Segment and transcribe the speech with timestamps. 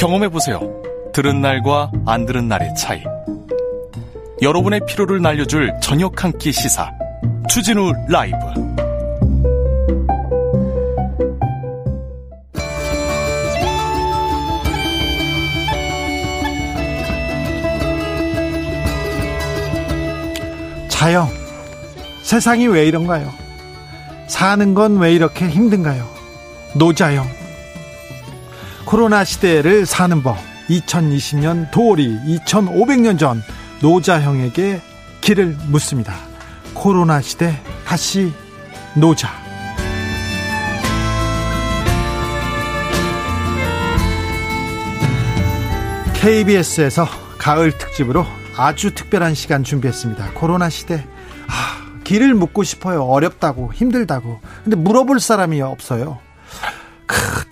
[0.00, 0.60] 경험해 보세요.
[1.12, 3.02] 들은 날과 안 들은 날의 차이.
[4.40, 6.90] 여러분의 피로를 날려줄 저녁 한 끼 시사.
[7.50, 8.36] 추진우 라이브.
[20.88, 21.28] 자영,
[22.22, 23.30] 세상이 왜 이런가요?
[24.26, 26.06] 사는 건 왜 이렇게 힘든가요?
[26.74, 27.39] 노자영.
[28.90, 30.36] 코로나 시대를 사는 법.
[30.68, 33.40] 2020년 도리 2500년 전
[33.80, 34.80] 노자형에게
[35.20, 36.16] 길을 묻습니다.
[36.74, 38.32] 코로나 시대 다시
[38.96, 39.28] 노자.
[46.14, 47.06] KBS에서
[47.38, 50.32] 가을 특집으로 아주 특별한 시간 준비했습니다.
[50.32, 51.06] 코로나 시대.
[51.46, 53.04] 아, 길을 묻고 싶어요.
[53.04, 54.40] 어렵다고, 힘들다고.
[54.64, 56.18] 근데 물어볼 사람이 없어요.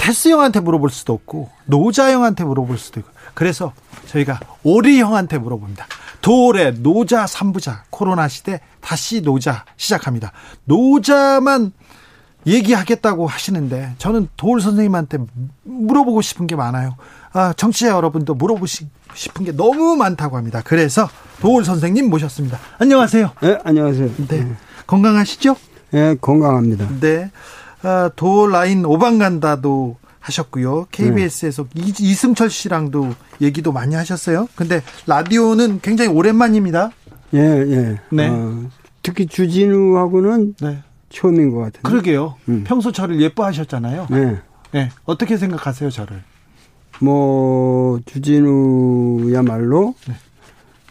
[0.08, 3.10] 크, 테스 형한테 물어볼 수도 없고, 노자 형한테 물어볼 수도 있고.
[3.34, 3.74] 그래서
[4.06, 5.86] 저희가 오리 형한테 물어봅니다.
[6.22, 10.32] 도올의 노자 3부자, 코로나 시대 다시 노자 시작합니다.
[10.64, 11.72] 노자만
[12.46, 15.18] 얘기하겠다고 하시는데, 저는 도올 선생님한테
[15.64, 16.96] 물어보고 싶은 게 많아요.
[17.32, 20.62] 아, 정치자 여러분도 물어보시 싶은 게 너무 많다고 합니다.
[20.64, 21.08] 그래서
[21.40, 22.58] 도울 선생님 모셨습니다.
[22.78, 23.32] 안녕하세요.
[23.42, 24.10] 네, 안녕하세요.
[24.28, 24.44] 네.
[24.44, 24.56] 네.
[24.86, 25.56] 건강하시죠?
[25.90, 26.88] 네, 건강합니다.
[27.00, 27.30] 네.
[27.82, 30.88] 아, 도울 라인 오방 간다도 하셨고요.
[30.90, 31.92] KBS에서 네.
[32.00, 34.48] 이 승철 씨랑도 얘기도 많이 하셨어요.
[34.54, 36.90] 근데 라디오는 굉장히 오랜만입니다.
[37.34, 38.00] 예, 예.
[38.10, 38.28] 네.
[38.28, 38.68] 어,
[39.02, 40.82] 특히 주진우하고는 네.
[41.08, 41.82] 처음인 것 같아요.
[41.82, 42.34] 그러게요.
[42.48, 42.64] 음.
[42.66, 44.08] 평소 저를 예뻐하셨잖아요.
[44.10, 44.38] 네.
[44.72, 44.90] 네.
[45.04, 46.22] 어떻게 생각하세요, 저를?
[47.00, 50.14] 뭐 주진우야말로 네.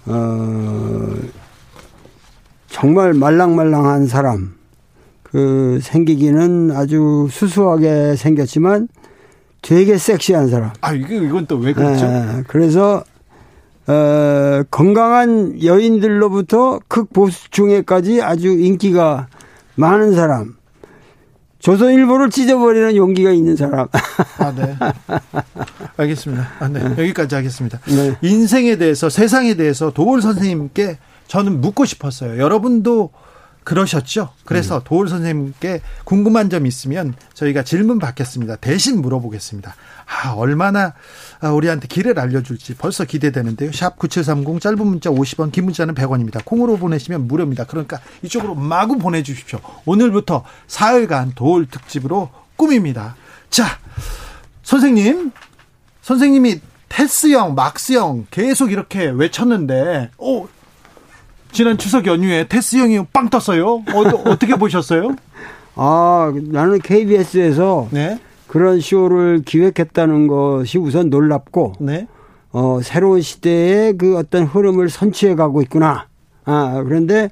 [0.06, 1.16] 어
[2.70, 4.57] 정말 말랑말랑한 사람
[5.32, 8.88] 그 생기기는 아주 수수하게 생겼지만
[9.62, 10.72] 되게 섹시한 사람.
[10.82, 12.06] 아 이게 이건 또 왜 그렇죠?
[12.08, 13.04] 네, 그래서
[13.88, 19.28] 어, 건강한 여인들로부터 극보수 중에까지 아주 인기가
[19.76, 20.56] 많은 사람.
[21.60, 23.88] 조선일보를 찢어버리는 용기가 있는 사람.
[24.38, 24.76] 아, 네.
[25.98, 26.48] 알겠습니다.
[26.60, 26.82] 아, 네.
[26.84, 27.80] 여기까지 하겠습니다.
[27.88, 28.16] 네.
[28.22, 32.38] 인생에 대해서, 세상에 대해서 도울 선생님께 저는 묻고 싶었어요.
[32.42, 33.10] 여러분도
[33.68, 34.30] 그러셨죠?
[34.46, 34.82] 그래서 음.
[34.86, 38.56] 도울 선생님께 궁금한 점 있으면 저희가 질문 받겠습니다.
[38.56, 39.76] 대신 물어보겠습니다.
[40.06, 40.94] 아, 얼마나
[41.42, 43.74] 아, 우리한테 길을 알려줄지 벌써 기대되는데요.
[43.74, 46.46] 샵 9730 짧은 문자 50원, 긴 문자는 100원입니다.
[46.46, 47.66] 콩으로 보내시면 무료입니다.
[47.66, 49.60] 그러니까 이쪽으로 마구 보내주십시오.
[49.84, 53.18] 오늘부터 사흘간 도울 특집으로 꾸밉니다.
[53.50, 53.66] 자,
[54.64, 55.34] 선생님.
[56.04, 60.48] 선생님이 테스형, 막스형 계속 이렇게 외쳤는데, 오,
[61.52, 63.84] 지난 추석 연휴에 테스 형이 빵 떴어요.
[63.94, 65.16] 어, 떻게 보셨어요?
[65.76, 68.20] 아, 나는 KBS에서 네?
[68.48, 72.08] 그런 쇼를 기획했다는 것이 우선 놀랍고, 네?
[72.52, 76.08] 어, 새로운 시대의 그 어떤 흐름을 선취해 가고 있구나.
[76.46, 77.30] 아, 그런데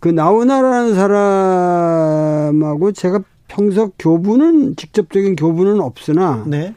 [0.00, 6.74] 그 나훈아라는 사람하고 제가 평소 교부는 직접적인 교부는 없으나 네?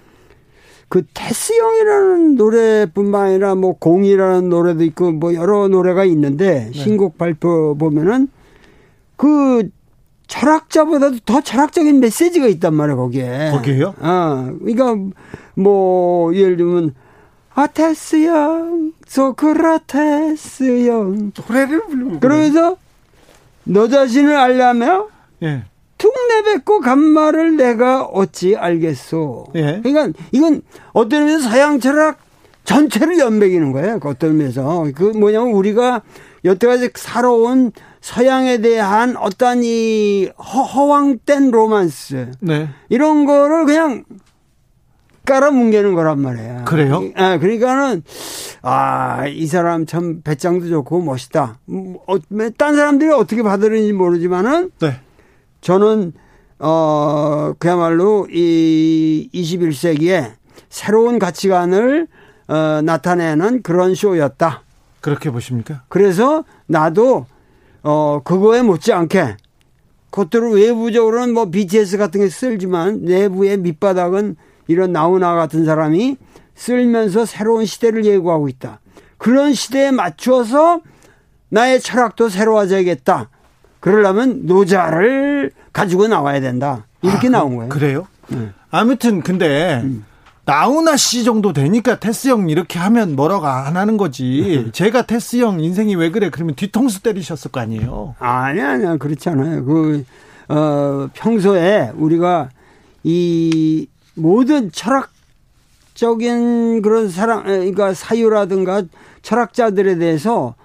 [0.90, 6.72] 그 테스형이라는 노래뿐만 아니라 뭐 공이라는 노래도 있고 뭐 여러 노래가 있는데 네.
[6.74, 8.28] 신곡 발표 보면은
[9.16, 9.70] 그
[10.26, 13.52] 철학자보다도 더 철학적인 메시지가 있단 말이에요 거기에.
[13.52, 13.94] 거기에요?
[14.00, 14.96] 아, 그러니까
[15.56, 16.96] 뭐 예를 들면
[17.54, 22.78] 아테스 형, 소크라테스 형 노래를 부르는 그러면서
[23.64, 25.08] 너 자신을 알려면
[25.44, 25.64] 예.
[26.00, 29.48] 툭 내뱉고 간 말을 내가 어찌 알겠소.
[29.56, 29.82] 예.
[29.84, 30.64] 그러니까 이건
[30.94, 32.18] 어떤 의미에서 서양 철학
[32.64, 34.00] 전체를 연맥이는 거예요.
[34.00, 34.88] 그 어떤 의미에서.
[34.96, 36.02] 그 뭐냐면 우리가
[36.46, 37.72] 여태까지 살아온
[38.02, 42.32] 서양에 대한 어떤 이 허, 황된 로만스.
[42.40, 42.70] 네.
[42.88, 44.06] 이런 거를 그냥
[45.26, 46.64] 깔아뭉개는 거란 말이에요.
[46.66, 47.04] 그래요?
[47.16, 48.04] 아, 그러니까는,
[48.62, 51.60] 아, 이 사람 참 배짱도 좋고 멋있다.
[51.66, 52.18] 뭐, 어,
[52.58, 54.72] 딴 사람들이 어떻게 받으는지 모르지만은.
[54.80, 55.02] 네.
[55.62, 56.14] 저는
[56.60, 60.34] 어 그야말로 이 21세기에
[60.70, 62.08] 새로운 가치관을
[62.48, 64.64] 어, 나타내는 그런 쇼였다.
[65.02, 65.84] 그렇게 보십니까?
[65.88, 67.26] 그래서 나도
[67.84, 69.38] 어 그거에 못지않게
[70.12, 74.36] 겉으로 외부적으로는 뭐 BTS 같은 게 쓸지만 내부의 밑바닥은
[74.68, 76.18] 이런 나우나 같은 사람이
[76.56, 78.82] 쓸면서 새로운 시대를 예고하고 있다.
[79.18, 80.82] 그런 시대에 맞추어서
[81.50, 83.30] 나의 철학도 새로워져야겠다.
[83.80, 86.86] 그러려면 노자를 가지고 나와야 된다.
[87.02, 87.70] 이렇게 아, 나온 거예요.
[87.70, 88.08] 그래요?
[88.28, 88.50] 네.
[88.72, 90.06] 아무튼 근데 음.
[90.46, 94.64] 나훈아 씨 정도 되니까 테스 형 이렇게 하면 뭐라고 안 하는 거지.
[94.66, 94.72] 음.
[94.74, 96.30] 제가 테스 형 인생이 왜 그래?
[96.30, 98.16] 그러면 뒤통수 때리셨을 거 아니에요.
[98.20, 99.64] 아니 아니야 그렇지 않아요.
[99.64, 100.04] 그
[100.50, 102.50] 어, 평소에 우리가
[103.04, 104.72] 이 모든
[105.94, 108.84] 철학적인 그런 사랑, 그러니까 사유라든가
[109.22, 110.56] 철학자들에 대해서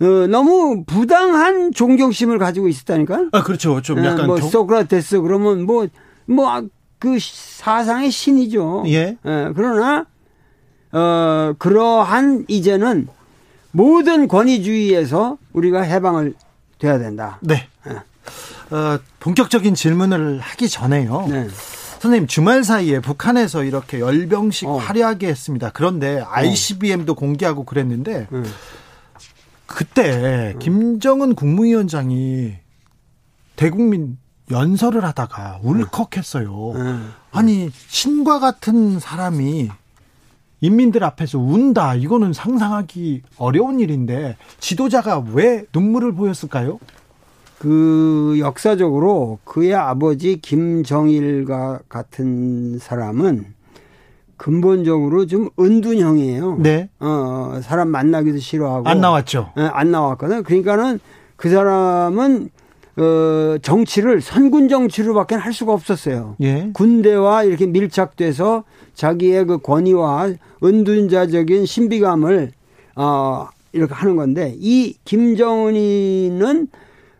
[0.00, 3.28] 어, 너무 부당한 존경심을 가지고 있었다니까.
[3.32, 4.48] 아 그렇죠, 좀 예, 약간 뭐 경...
[4.48, 5.86] 소크라테스 그러면 뭐
[6.26, 8.84] 뭐 그 사상의 신이죠.
[8.86, 9.16] 예.
[9.24, 9.52] 예.
[9.54, 10.06] 그러나
[10.92, 13.08] 어 그러한 이제는
[13.72, 16.34] 모든 권위주의에서 우리가 해방을
[16.78, 17.38] 돼야 된다.
[17.42, 17.68] 네.
[17.88, 18.74] 예.
[18.74, 21.26] 어, 본격적인 질문을 하기 전에요.
[21.28, 21.48] 네.
[22.00, 24.76] 선생님 주말 사이에 북한에서 이렇게 열병식 어.
[24.76, 25.70] 화려하게 했습니다.
[25.72, 27.16] 그런데 ICBM도 어.
[27.16, 28.44] 공개하고 그랬는데 음.
[29.66, 30.58] 그때 음.
[30.58, 32.54] 김정은 국무위원장이
[33.56, 34.18] 대국민
[34.50, 36.70] 연설을 하다가 울컥했어요.
[36.72, 37.12] 음.
[37.32, 39.70] 아니 신과 같은 사람이
[40.60, 46.78] 인민들 앞에서 운다 이거는 상상하기 어려운 일인데 지도자가 왜 눈물을 보였을까요?
[47.58, 53.55] 그 역사적으로 그의 아버지 김정일과 같은 사람은
[54.36, 56.58] 근본적으로 좀 은둔형이에요.
[56.60, 56.88] 네.
[57.00, 58.88] 어, 사람 만나기도 싫어하고.
[58.88, 59.52] 안 나왔죠.
[59.56, 60.42] 네, 안 나왔거든.
[60.42, 61.00] 그러니까는
[61.36, 62.50] 그 사람은
[62.98, 66.36] 어, 정치를 선군 정치로밖에 할 수가 없었어요.
[66.40, 66.70] 예.
[66.72, 70.30] 군대와 이렇게 밀착돼서 자기의 그 권위와
[70.64, 72.52] 은둔자적인 신비감을
[72.96, 76.68] 어, 이렇게 하는 건데 이 김정은이는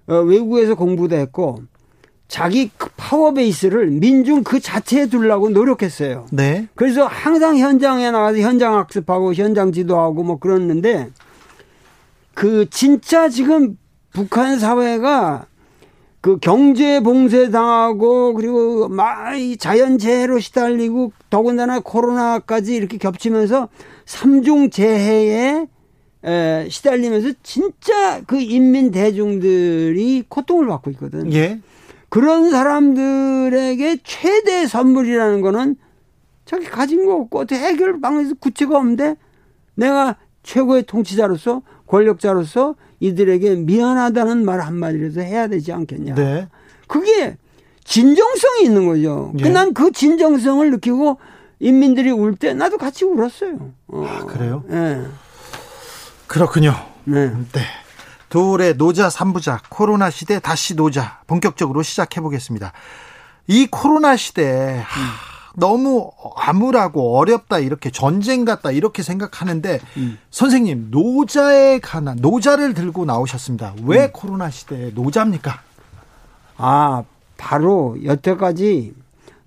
[0.08, 1.58] 어, 외국에서 공부도 했고
[2.28, 6.26] 자기 그 파워 베이스를 민중 그 자체에 두려고 노력했어요.
[6.32, 6.66] 네.
[6.74, 11.10] 그래서 항상 현장에 나가서 현장 학습하고 현장 지도하고 뭐 그랬는데
[12.34, 13.78] 그 진짜 지금
[14.12, 15.46] 북한 사회가
[16.20, 23.68] 그 경제 봉쇄 당하고 그리고 막 자연재해로 시달리고 더군다나 코로나까지 이렇게 겹치면서
[24.06, 25.66] 삼중 재해에
[26.24, 31.32] 에, 시달리면서 진짜 그 인민 대중들이 고통을 받고 있거든.
[31.32, 31.60] 예.
[32.08, 35.76] 그런 사람들에게 최대 선물이라는 거는
[36.44, 39.16] 자기 가진 거 없고 어떻게 해결 방법이 구체가 없는데
[39.74, 46.14] 내가 최고의 통치자로서 권력자로서 이들에게 미안하다는 말 한마디라도 해야 되지 않겠냐.
[46.14, 46.48] 네.
[46.86, 47.36] 그게
[47.84, 49.32] 진정성이 있는 거죠.
[49.40, 49.48] 예.
[49.48, 51.18] 난그 진정성을 느끼고
[51.58, 53.72] 인민들이 울 때 나도 같이 울었어요.
[53.88, 54.04] 어.
[54.06, 54.62] 아, 그래요?
[54.70, 55.02] 예.
[56.26, 56.74] 그렇군요.
[57.04, 57.28] 네.
[57.30, 57.60] 네.
[58.28, 62.72] 도울의 노자 3부작 코로나 시대 다시 노자 본격적으로 시작해 보겠습니다.
[63.46, 65.00] 이 코로나 시대에 하,
[65.54, 70.18] 너무 암울하고 어렵다 이렇게 전쟁 같다 이렇게 생각하는데 음.
[70.30, 73.74] 선생님 노자에 관한 노자를 들고 나오셨습니다.
[73.84, 74.10] 왜 음.
[74.12, 75.60] 코로나 시대에 노자입니까?
[76.58, 77.04] 아
[77.36, 78.94] 바로 여태까지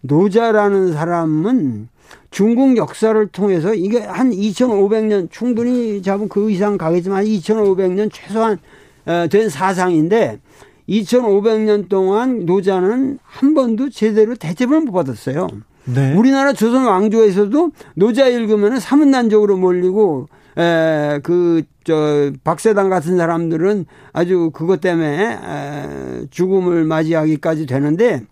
[0.01, 1.89] 노자라는 사람은
[2.31, 8.57] 중국 역사를 통해서 이게 한 2,500년 충분히 잡은 그 이상 가겠지만 2,500년 최소한
[9.05, 10.39] 어, 된 사상인데
[10.87, 15.47] 2,500년 동안 노자는 한 번도 제대로 대접을 못 받았어요.
[15.85, 16.13] 네.
[16.13, 24.81] 우리나라 조선 왕조에서도 노자 읽으면 사문난적으로 몰리고 에, 그, 저, 박세당 같은 사람들은 아주 그것
[24.81, 28.23] 때문에 에, 죽음을 맞이하기까지 되는데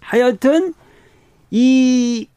[0.00, 0.74] 하여튼
[1.50, 2.28] 이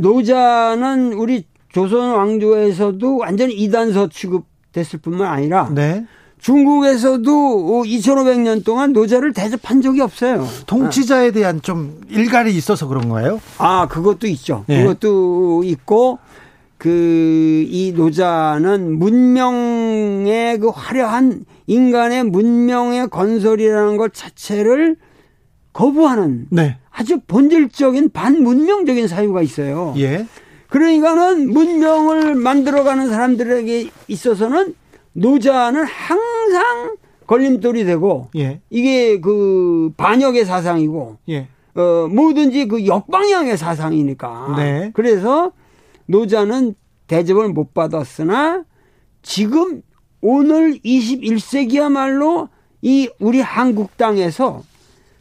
[0.00, 6.06] 노자는 우리 조선 왕조에서도 완전히 이단서 취급됐을 뿐만 아니라 네.
[6.38, 10.46] 중국에서도 2,500년 동안 노자를 대접한 적이 없어요.
[10.66, 13.40] 통치자에 대한 좀 일갈이 있어서 그런 거예요?
[13.58, 14.64] 아, 그것도 있죠.
[14.68, 14.82] 네.
[14.82, 16.18] 그것도 있고
[16.78, 24.96] 그 이 노자는 문명의 그 화려한 인간의 문명의 건설이라는 것 자체를
[25.72, 26.78] 거부하는 네.
[26.98, 29.94] 아주 본질적인 반문명적인 사유가 있어요.
[29.98, 30.26] 예.
[30.68, 34.74] 그러니까는 문명을 만들어가는 사람들에게 있어서는
[35.12, 36.96] 노자는 항상
[37.28, 38.60] 걸림돌이 되고 예.
[38.68, 41.46] 이게 그 반역의 사상이고 예.
[41.76, 44.54] 어 뭐든지 그 역방향의 사상이니까.
[44.56, 44.90] 네.
[44.92, 45.52] 그래서
[46.06, 46.74] 노자는
[47.06, 48.64] 대접을 못 받았으나
[49.22, 49.82] 지금
[50.20, 52.48] 오늘 21세기야말로
[52.82, 54.62] 이 우리 한국 땅에서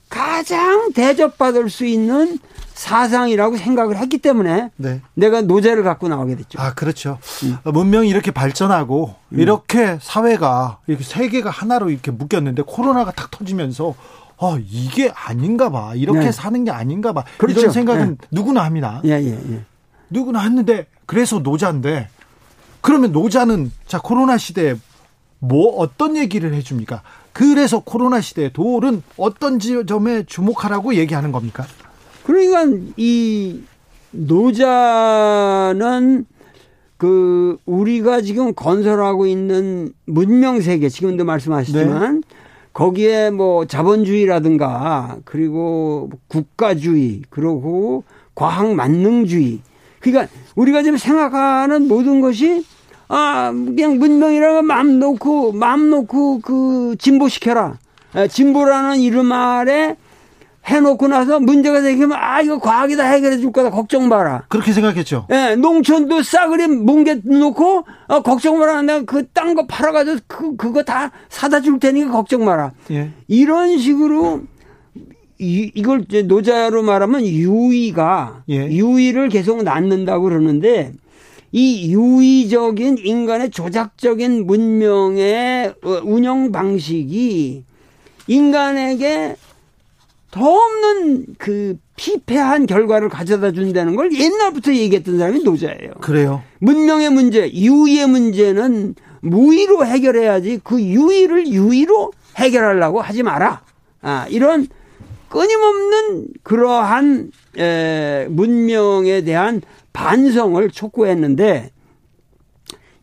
[0.10, 2.40] 가장 대접받을 수 있는
[2.74, 5.02] 사상이라고 생각을 했기 때문에 네.
[5.16, 6.62] 내가 노제를 갖고 나오게 됐죠.
[6.62, 7.18] 아, 그렇죠.
[7.44, 7.58] 음.
[7.64, 9.40] 문명이 이렇게 발전하고 음.
[9.40, 13.96] 이렇게 사회가 이렇게 세계가 하나로 이렇게 묶였는데 코로나가 탁 터지면서
[14.38, 15.94] 어, 이게 아닌가 봐.
[15.96, 16.32] 이렇게 네.
[16.32, 17.24] 사는 게 아닌가 봐.
[17.40, 17.62] 그렇죠.
[17.62, 18.28] 이런 생각은 네.
[18.32, 19.02] 누구나 합니다.
[19.06, 19.62] 예, 예, 예.
[20.12, 22.10] 누구나 했는데 그래서 노자인데
[22.82, 24.76] 그러면 노자는 자 코로나 시대에
[25.40, 27.02] 뭐 어떤 얘기를 해 줍니까?
[27.38, 31.68] 그래서 코로나 시대에 도올은 어떤 점에 주목하라고 얘기하는 겁니까?
[32.24, 32.64] 그러니까
[32.98, 33.62] 이
[34.10, 35.46] 노자는
[36.98, 42.28] 그 우리가 지금 건설하고 있는 문명 세계 지금도 말씀하셨지만 네.
[42.74, 48.04] 거기에 뭐 자본주의라든가 그리고 국가주의 그리고
[48.34, 49.60] 과학 만능주의
[50.00, 52.66] 그러니까 우리가 지금 생각하는 모든 것이
[53.10, 57.78] 아 그냥 문명이라고 마음 놓고 마음 놓고 그 진보시켜라
[58.30, 59.96] 진보라는 이름 아래
[60.66, 64.44] 해놓고 나서 문제가 생기면 아 이거 과학이 다 해결해 줄 거다 걱정 마라.
[64.50, 65.26] 그렇게 생각했죠.
[65.32, 68.82] 예, 농촌도 싸그리 뭉개 놓고 어, 걱정 마라.
[68.82, 72.74] 내가 그 딴 거 팔아가지고 그 그거 다 사다 줄 테니까 걱정 마라.
[72.92, 73.12] 예.
[73.30, 74.42] 이런 식으로
[75.40, 78.68] 이, 이걸 이제 노자로 말하면 유의가 예.
[78.68, 80.92] 유의를 계속 낳는다고 그러는데
[81.52, 87.64] 이 유의적인 인간의 조작적인 문명의 어, 운영 방식이
[88.28, 89.36] 인간에게
[90.32, 95.94] 더 없는 그 피폐한 결과를 가져다 준다는 걸 옛날부터 얘기했던 사람이 노자예요.
[96.02, 96.44] 그래요.
[96.60, 103.62] 문명의 문제, 유의의 문제는 무의로 해결해야지 그 유의를 유의로 해결하려고 하지 마라.
[104.02, 104.68] 아, 이런
[105.30, 109.62] 끊임없는 그러한 에, 문명에 대한
[109.98, 111.72] 반성을 촉구했는데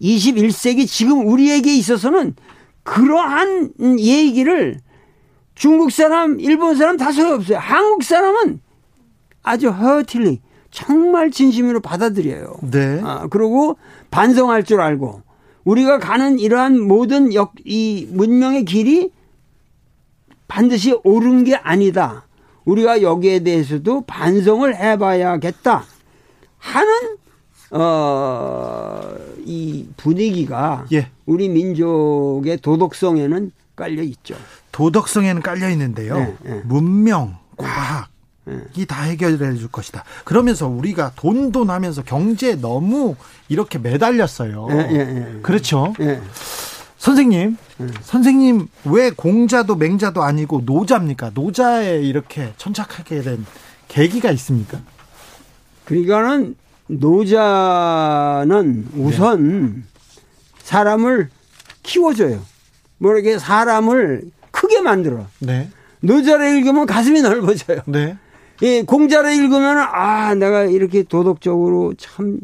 [0.01, 2.37] 21세기 지금 우리에게 있어서는
[2.85, 4.79] 그러한 얘기를
[5.57, 7.59] 중국 사람, 일본 사람 다 소용없어요.
[7.59, 8.61] 한국 사람은
[9.43, 12.59] 아주 허틀리 정말 진심으로 받아들여요.
[12.71, 13.01] 네.
[13.03, 13.77] 아, 그리고
[14.13, 15.23] 반성할 줄 알고
[15.65, 19.11] 우리가 가는 이러한 모든 역, 이 문명의 길이
[20.47, 22.29] 반드시 옳은 게 아니다.
[22.65, 25.94] 우리가 여기에 대해서도 반성을 해봐야겠다.
[26.64, 27.16] 하는
[27.71, 31.09] 어, 이 분위기가 예.
[31.26, 34.35] 우리 민족의 도덕성에는 깔려 있죠.
[34.73, 36.16] 도덕성에는 깔려 있는데요.
[36.16, 36.62] 네, 네.
[36.64, 38.09] 문명, 과학
[38.44, 38.59] 네.
[38.76, 40.04] 이다 해결해 줄 것이다.
[40.25, 43.14] 그러면서 우리가 돈돈 하면서 경제에 너무
[43.49, 44.66] 이렇게 매달렸어요.
[44.68, 45.40] 네, 네, 네.
[45.42, 45.94] 그렇죠.
[46.99, 47.59] 선생님,
[48.02, 51.33] 선생님 왜 공자도 맹자도 아니고 노자입니까?
[51.35, 53.44] 노자에 이렇게 천착하게 된
[53.88, 54.80] 계기가 있습니까?
[55.85, 59.85] 그러니까는 노자는 우선
[60.59, 61.29] 사람을
[61.83, 62.41] 키워줘요.
[62.99, 65.26] 모르게 사람을 크게 만들어.
[65.41, 65.69] 네.
[66.00, 67.81] 노자를 읽으면 가슴이 넓어져요.
[67.87, 68.17] 네.
[68.62, 72.41] 예, 공자를 읽으면 아, 내가 이렇게 도덕적으로 참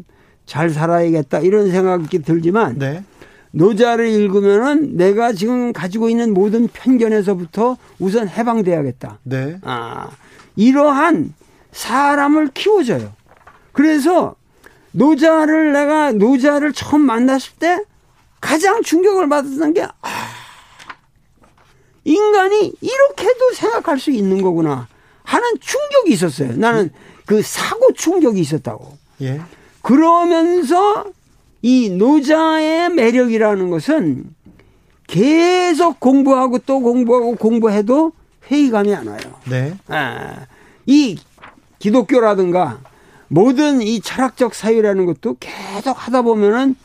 [0.51, 3.05] 잘 살아야겠다 이런 생각이 들지만 네.
[3.51, 9.19] 노자를 읽으면은 내가 지금 가지고 있는 모든 편견에서부터 우선 해방돼야겠다.
[9.23, 9.59] 네.
[9.61, 10.09] 아,
[10.57, 11.33] 이러한
[11.71, 13.13] 사람을 키워줘요.
[13.71, 14.35] 그래서
[14.91, 17.83] 노자를 내가 노자를 처음 만났을 때
[18.39, 20.09] 가장 충격을 받았던 게 아,
[22.03, 24.87] 인간이 이렇게도 생각할 수 있는 거구나
[25.23, 26.53] 하는 충격이 있었어요.
[26.55, 26.89] 나는
[27.25, 28.97] 그 사고 충격이 있었다고.
[29.21, 29.41] 예.
[29.81, 31.05] 그러면서
[31.61, 34.25] 이 노자의 매력이라는 것은
[35.07, 38.13] 계속 공부하고 또 공부하고 공부해도
[38.49, 39.19] 회의감이 안 와요.
[39.45, 39.73] 네.
[39.87, 40.47] 아,
[40.85, 41.19] 이
[41.79, 42.79] 기독교라든가
[43.31, 46.75] 모든 이 철학적 사유라는 것도 계속 하다 보면은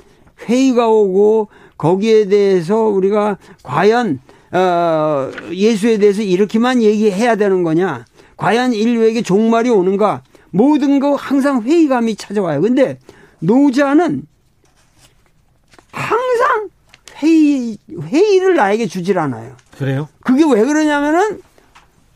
[0.49, 4.21] 회의가 오고 거기에 대해서 우리가 과연
[4.53, 8.05] 어, 예수에 대해서 이렇게만 얘기해야 되는 거냐?
[8.37, 10.23] 과연 인류에게 종말이 오는가?
[10.51, 12.61] 모든 거 항상 회의감이 찾아와요.
[12.61, 13.01] 근데
[13.41, 14.23] 노자는
[15.91, 16.69] 항상
[17.17, 19.57] 회의, 회의를 나에게 주질 않아요.
[19.77, 20.09] 그래요?
[20.21, 21.43] 그게 왜 그러냐면은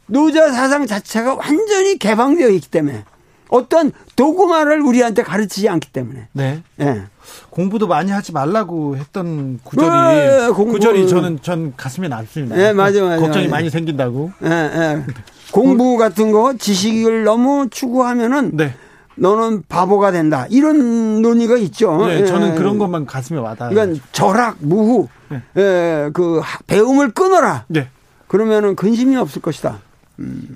[0.06, 3.04] 노자 사상 자체가 완전히 개방되어 있기 때문에
[3.50, 6.28] 어떤 도구마를 우리한테 가르치지 않기 때문에.
[6.32, 6.62] 네.
[6.76, 7.02] 네.
[7.50, 10.48] 공부도 많이 하지 말라고 했던 구절이 네.
[10.50, 12.56] 구절이 저는 전 가슴에 남습니다.
[12.56, 13.20] 네, 맞아, 맞아.
[13.20, 13.56] 걱정이 맞아.
[13.56, 14.32] 많이 생긴다고.
[14.40, 15.04] 네, 네.
[15.52, 18.74] 공부 같은 거 지식을 너무 추구하면은 네.
[19.16, 20.46] 너는 바보가 된다.
[20.48, 22.06] 이런 논의가 있죠.
[22.06, 23.74] 네, 저는 그런 것만 가슴에 와닿아요.
[23.74, 25.42] 그러니까 절학, 무후, 네.
[25.56, 27.64] 예, 그 배움을 끊어라.
[27.68, 27.88] 네.
[28.28, 29.80] 그러면은 근심이 없을 것이다.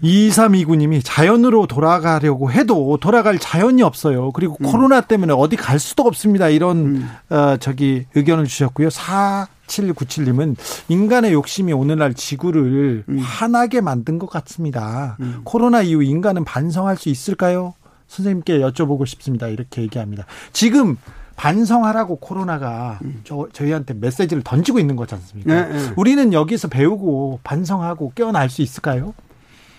[0.02, 4.30] 2329님이 자연으로 돌아가려고 해도 돌아갈 자연이 없어요.
[4.32, 4.70] 그리고 음.
[4.70, 6.48] 코로나 때문에 어디 갈 수도 없습니다.
[6.48, 7.10] 이런 음.
[7.30, 8.88] 어, 저기 의견을 주셨고요.
[8.88, 10.56] 4797님은
[10.88, 13.18] 인간의 욕심이 오늘날 지구를 음.
[13.18, 15.16] 화나게 만든 것 같습니다.
[15.20, 15.40] 음.
[15.44, 17.74] 코로나 이후 인간은 반성할 수 있을까요?
[18.08, 19.48] 선생님께 여쭤보고 싶습니다.
[19.48, 20.26] 이렇게 얘기합니다.
[20.52, 20.96] 지금
[21.36, 23.20] 반성하라고 코로나가 음.
[23.24, 25.54] 저, 저희한테 메시지를 던지고 있는 거지 않습니까?
[25.54, 25.92] 네, 네.
[25.96, 29.14] 우리는 여기서 배우고 반성하고 깨어날 수 있을까요?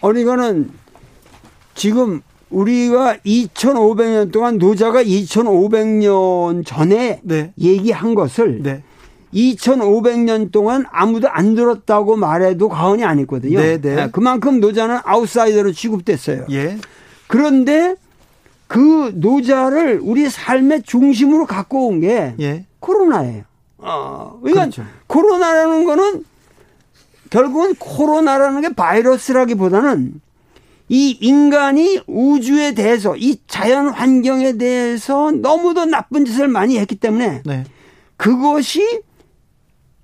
[0.02, 0.70] 아니, 이거는
[1.74, 7.52] 지금 우리가 2,500년 동안 노자가 2,500년 전에 네.
[7.60, 8.84] 얘기한 것을 네.
[9.34, 13.60] 2,500년 동안 아무도 안 들었다고 말해도 과언이 아니거든요.
[13.60, 13.96] 네, 네.
[13.96, 16.46] 네, 그만큼 노자는 아웃사이더로 취급됐어요.
[16.52, 16.78] 예.
[17.28, 17.96] 그런데
[18.68, 22.66] 그 노자를 우리 삶의 중심으로 갖고 온게 예.
[22.80, 23.44] 코로나예요.
[23.80, 24.86] 어, 그러니까 그렇죠.
[25.08, 26.24] 코로나라는 거는
[27.30, 30.22] 결국은 코로나라는 게 바이러스라기보다는
[30.88, 37.64] 이 인간이 우주에 대해서 이 자연 환경에 대해서 너무도 나쁜 짓을 많이 했기 때문에 네.
[38.18, 39.02] 그것이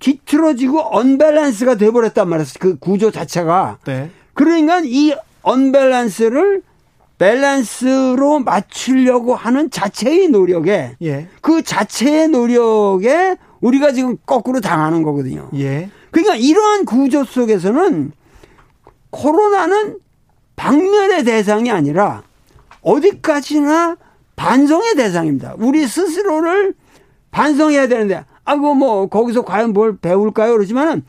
[0.00, 2.48] 뒤틀어지고 언밸런스가 돼버렸단 말이에요.
[2.58, 3.78] 그 구조 자체가.
[3.84, 4.10] 네.
[4.34, 6.62] 그러니까 이 언밸런스를
[7.18, 11.28] 밸런스로 맞추려고 하는 자체의 노력에 예.
[11.40, 15.48] 그 자체의 노력에 우리가 지금 거꾸로 당하는 거거든요.
[15.54, 15.88] 예.
[16.12, 18.12] 그러니까 이러한 구조 속에서는
[19.10, 19.98] 코로나는
[20.54, 22.22] 박멸의 대상이 아니라
[22.82, 23.96] 어디까지나
[24.36, 25.54] 반성의 대상입니다.
[25.58, 26.74] 우리 스스로를
[27.30, 30.52] 반성해야 되는데 아이고 뭐 거기서 과연 뭘 배울까요?
[30.52, 31.04] 그러지만은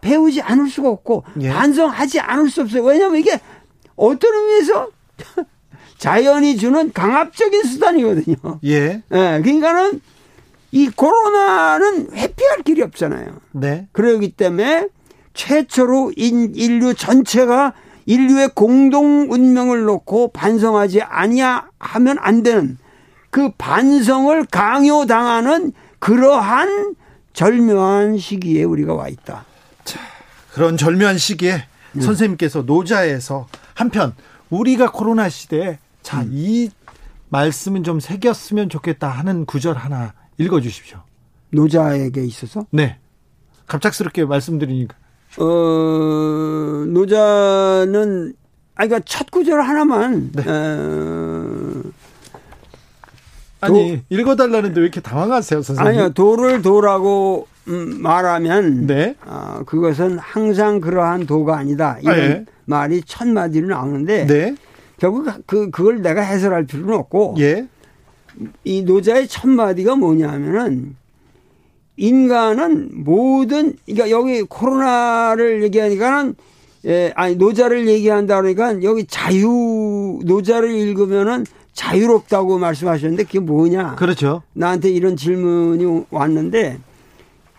[0.00, 1.50] 배우지 않을 수가 없고 예.
[1.50, 2.84] 반성하지 않을 수 없어요.
[2.84, 3.40] 왜냐하면 이게
[3.96, 4.88] 어떤 의미에서
[5.98, 8.36] 자연이 주는 강압적인 수단이거든요.
[8.64, 8.70] 예.
[8.70, 9.02] 예.
[9.10, 10.00] 그러니까는
[10.74, 13.28] 이 코로나는 회피할 길이 없잖아요.
[13.52, 13.86] 네.
[13.92, 14.88] 그러기 때문에
[15.32, 17.74] 최초로 인, 인류 전체가
[18.06, 22.76] 인류의 공동 운명을 놓고 반성하지 아니야 하면 안 되는
[23.30, 26.96] 그 반성을 강요당하는 그러한
[27.34, 29.44] 절묘한 시기에 우리가 와 있다.
[29.84, 30.00] 자,
[30.52, 32.02] 그런 절묘한 시기에 네.
[32.02, 34.12] 선생님께서 노자에서 한편
[34.50, 36.30] 우리가 코로나 시대에 자, 음.
[36.32, 36.68] 이
[37.28, 40.98] 말씀은 좀 새겼으면 좋겠다 하는 구절 하나 읽어 주십시오.
[41.50, 42.66] 노자에게 있어서?
[42.70, 42.98] 네.
[43.66, 44.96] 갑작스럽게 말씀드리니까.
[45.38, 48.34] 어, 노자는
[48.76, 50.42] 아니 그러니까 첫 구절 하나만 네.
[50.46, 51.82] 어,
[53.60, 55.88] 아니 도, 읽어달라는데 왜 이렇게 당황하세요, 선생님?
[55.88, 59.16] 아니요, 도를 도라고 음, 말하면 네.
[59.24, 62.44] 어, 그것은 항상 그러한 도가 아니다 이런 아, 예.
[62.66, 64.54] 말이 첫 마디로 나오는데 네.
[64.98, 67.66] 결국 그 그걸 내가 해설할 필요는 없고 예.
[68.64, 70.96] 이 노자의 첫 마디가 뭐냐면은
[71.96, 76.34] 인간은 모든 그러니까 여기 코로나를 얘기하니까는
[76.86, 83.96] 예, 아니 노자를 얘기한다 그러니까 여기 자유 노자를 읽으면은 자유롭다고 말씀하셨는데 그게 뭐냐?
[83.96, 84.42] 그렇죠.
[84.52, 86.78] 나한테 이런 질문이 왔는데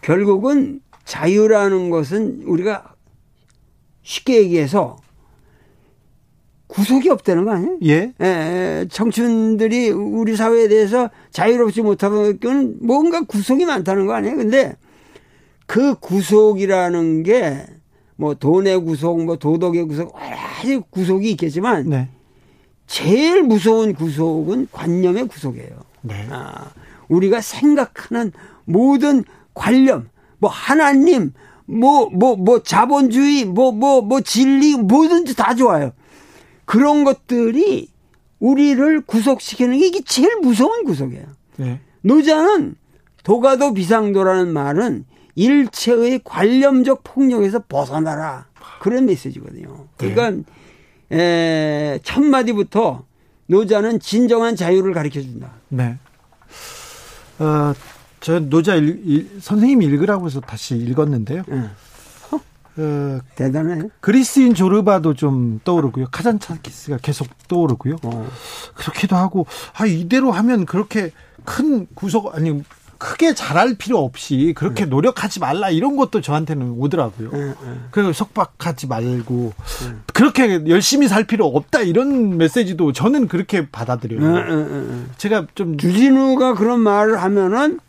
[0.02, 2.94] 결국은 자유라는 것은 우리가
[4.04, 4.98] 쉽게 얘기해서
[6.68, 7.78] 구속이 없다는 거 아니에요?
[7.84, 8.14] 예.
[8.22, 14.36] 예, 청춘들이 우리 사회에 대해서 자유롭지 못하고 그건 뭔가 구속이 많다는 거 아니에요?
[14.36, 14.76] 근데
[15.68, 17.76] 그 구속이라는 게
[18.18, 22.10] 뭐 돈의 구속, 뭐 도덕의 구속, 여러 가지 구속이 있겠지만 네.
[22.88, 25.70] 제일 무서운 구속은 관념의 구속이에요.
[26.02, 26.28] 네.
[26.30, 26.72] 아,
[27.10, 28.32] 우리가 생각하는
[28.64, 29.24] 모든
[29.54, 31.34] 관념, 뭐 하나님,
[31.66, 35.92] 뭐 뭐뭐 뭐 자본주의, 뭐 뭐뭐 뭐 진리 뭐든지 다 좋아요.
[36.66, 37.90] 그런 것들이
[38.40, 41.26] 우리를 구속시키는 게 이게 제일 무서운 구속이에요.
[41.58, 41.80] 네.
[42.02, 42.76] 노자는
[43.24, 48.46] 도가도 비상도라는 말은 일체의 관념적 폭력에서 벗어나라
[48.80, 49.88] 그런 메시지거든요.
[49.98, 50.32] 그러니까
[51.10, 51.18] 네.
[51.18, 53.06] 에, 첫 마디부터
[53.48, 55.54] 노자는 진정한 자유를 가르쳐 준다.
[55.70, 55.98] 네.
[57.40, 57.74] 어,
[58.20, 61.44] 저 노자 일, 일, 선생님이 읽으라고 해서 다시 읽었는데요.
[61.48, 61.70] 네.
[62.78, 63.88] 어, 대단해.
[64.02, 66.08] 그리스인 조르바도 좀 떠오르고요.
[66.12, 67.98] 카잔차키스가 계속 떠오르고요.
[68.04, 68.30] 어.
[68.76, 71.12] 그렇기도 하고 아 이대로 하면 그렇게
[71.46, 72.64] 큰 구속 아니
[72.98, 74.90] 크게 잘할 필요 없이 그렇게 네.
[74.90, 77.32] 노력하지 말라 이런 것도 저한테는 오더라고요.
[77.32, 77.56] 네, 네.
[77.92, 79.96] 그리고 속박하지 말고 네.
[80.14, 84.20] 그렇게 열심히 살 필요 없다 이런 메시지도 저는 그렇게 받아들여요.
[84.22, 87.80] 네, 네, 제가 좀 주진우가 그런 말을 하면은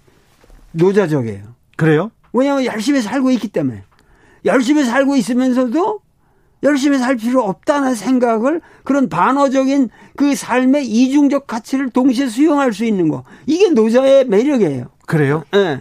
[0.72, 1.44] 노자적이에요.
[1.76, 2.10] 그래요?
[2.32, 3.84] 왜냐하면 열심히 살고 있기 때문에
[4.46, 6.00] 열심히 살고 있으면서도
[6.62, 13.08] 열심히 살 필요 없다는 생각을 그런 반어적인 그 삶의 이중적 가치를 동시에 수용할 수 있는
[13.08, 13.24] 거.
[13.46, 14.86] 이게 노자의 매력이에요.
[15.06, 15.44] 그래요?
[15.54, 15.58] 예.
[15.58, 15.80] 네.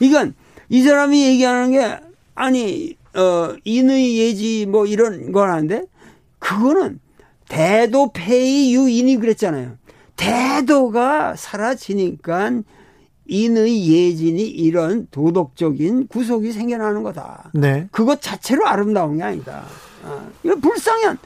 [0.00, 0.34] 이건
[0.68, 1.98] 이 사람이 얘기하는 게
[2.34, 5.84] 아니 어 인의 예지 뭐 이런 걸 하는데
[6.38, 6.98] 그거는
[7.48, 9.76] 대도 페이 유인이 그랬잖아요.
[10.16, 12.62] 대도가 사라지니까
[13.32, 17.50] 인의 예진이 이런 도덕적인 구속이 생겨나는 거다.
[17.54, 17.88] 네.
[17.90, 19.64] 그것 자체로 아름다운 게 아니다.
[20.04, 21.16] 어, 이거 불쌍한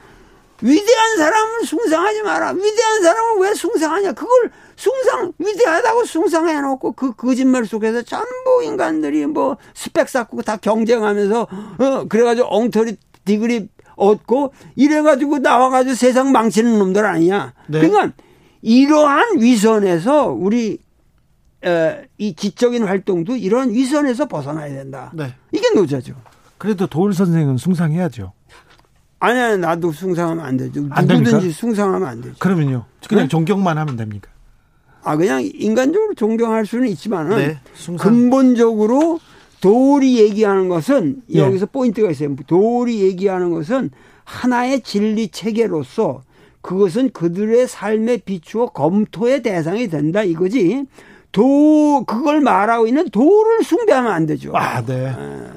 [0.62, 2.52] 위대한 사람을 숭상하지 마라.
[2.52, 4.12] 위대한 사람을 왜 숭상하냐?
[4.12, 11.40] 그걸 숭상 위대하다고 숭상해 놓고 그 거짓말 속에서 전부 인간들이 뭐 스펙 쌓고 다 경쟁하면서
[11.40, 17.52] 어 그래가지고 엉터리 디그리 얻고 이래가지고 나와가지고 세상 망치는 놈들 아니냐.
[17.66, 17.80] 네.
[17.80, 18.12] 그러니까
[18.62, 20.85] 이러한 위선에서 우리 에,
[22.18, 25.10] 이 지적인 활동도 이런 위선에서 벗어나야 된다.
[25.14, 25.34] 네.
[25.52, 26.14] 이게 노자죠.
[26.58, 28.32] 그래도 도울 선생은 숭상해야죠.
[29.18, 30.86] 아니, 아니, 나도 숭상하면 안 되죠.
[30.90, 31.54] 안 누구든지 됩니까?
[31.54, 32.36] 숭상하면 안 되죠.
[32.38, 32.84] 그러면요.
[33.08, 33.28] 그냥 네?
[33.28, 34.30] 존경만 하면 됩니까?
[35.02, 37.58] 아, 그냥 인간적으로 존경할 수는 있지만은 네,
[37.98, 39.20] 근본적으로
[39.60, 41.40] 도울이 얘기하는 것은 네.
[41.40, 42.34] 여기서 포인트가 있어요.
[42.46, 43.90] 도울이 얘기하는 것은
[44.24, 46.22] 하나의 진리 체계로서
[46.60, 50.84] 그것은 그들의 삶에 비추어 검토의 대상이 된다 이거지.
[51.32, 54.52] 도 그걸 말하고 있는 도를 숭배하면 안 되죠.
[54.54, 55.14] 아, 네.
[55.16, 55.50] 아.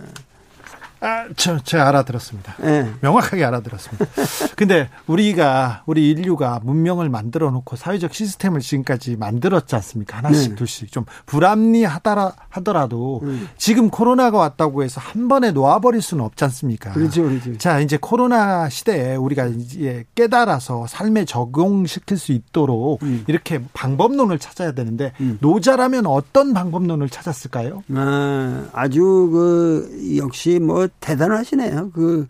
[1.02, 2.56] 아, 저, 제가 알아들었습니다.
[2.60, 2.92] 네.
[3.02, 4.06] 명확하게 알아들었습니다.
[4.58, 10.18] 근데 우리가, 우리 인류가 문명을 만들어 놓고 사회적 시스템을 지금까지 만들었지 않습니까?
[10.18, 10.56] 하나씩, 네.
[10.56, 10.92] 둘씩.
[10.92, 13.48] 좀 불합리하더라, 하더라도 음.
[13.58, 16.92] 지금 코로나가 왔다고 해서 한 번에 놓아버릴 수는 없지 않습니까?
[16.92, 17.58] 그렇죠, 그렇죠.
[17.58, 23.24] 자, 이제 코로나 시대에 우리가 이제 깨달아서 삶에 적용시킬 수 있도록 음.
[23.28, 25.38] 이렇게 방법론을 찾아야 되는데 음.
[25.40, 27.84] 노자라면 어떤 방법론을 찾았을까요?
[27.96, 31.92] 아, 아주 그, 역시 뭐 대단하시네요.
[31.92, 32.28] 그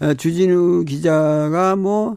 [0.00, 2.16] 어, 주진우 기자가 뭐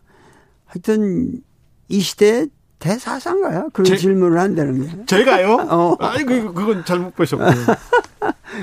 [0.65, 1.41] 하여튼
[1.89, 2.47] 이 시대
[2.79, 3.69] 대사상가요?
[3.71, 5.05] 그런 제, 질문을 한다는 게.
[5.05, 5.53] 제가요?
[5.69, 5.95] 어.
[5.99, 7.45] 아이 그 그건 잘못 보셨고.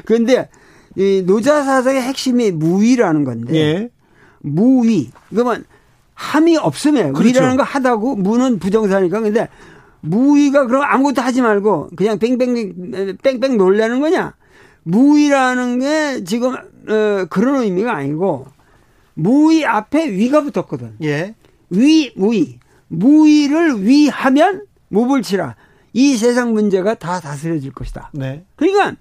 [0.05, 0.49] 그런데
[0.97, 3.55] 이 노자 사상의 핵심이 무위라는 건데.
[3.57, 3.91] 예.
[4.41, 5.11] 무위.
[5.31, 5.65] 그러면
[6.15, 7.39] 함이 없으면 그렇죠.
[7.39, 9.49] 위라는 거 하다고 무는 부정사니까 근데
[10.03, 14.35] 무위가 그럼 아무것도 하지 말고 그냥 뺑뺑 뺑뺑 놀라는 거냐?
[14.83, 16.57] 무위라는 게 지금
[16.91, 18.47] 어, 그런 의미가 아니고
[19.15, 20.97] 무위 앞에 위가 붙었거든.
[21.03, 21.35] 예.
[21.71, 25.55] 위 무위 무위를 위하면 무불치라
[25.93, 28.11] 이 세상 문제가 다 다스려질 것이다.
[28.13, 28.45] 네.
[28.57, 28.97] 그러니까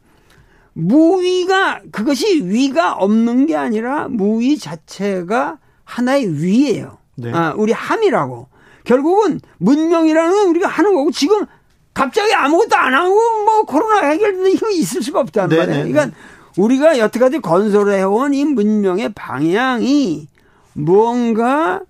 [0.74, 6.98] 무위가 그것이 위가 없는 게 아니라 무위 자체가 하나의 위예요.
[7.16, 7.32] 네.
[7.34, 8.48] 아, 우리 함이라고.
[8.86, 11.46] 결국은 문명이라는 건 우리가 하는 거고 지금
[11.94, 15.84] 갑자기 아무것도 안 하고 뭐 코로나 해결되는 힘이 있을 수가 없다는 네, 말이에요.
[15.86, 16.18] 네, 그러니까
[16.60, 20.28] 우리가 여태까지 건설해온 이 문명의 방향이
[20.74, 21.82] 무언가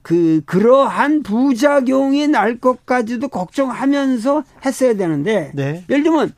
[0.00, 5.84] 그 그러한 부작용이 날 것까지도 걱정하면서 했어야 되는데 네.
[5.88, 6.34] 예를 들면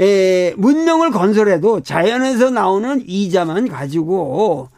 [0.00, 4.68] 에, 문명을 건설해도 자연에서 나오는 이자만 가지고